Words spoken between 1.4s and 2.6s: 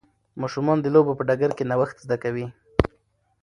کې نوښت زده کوي.